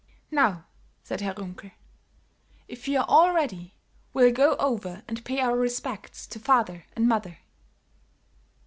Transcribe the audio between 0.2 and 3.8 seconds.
"Now," said Herr Runkel, "if you are all ready,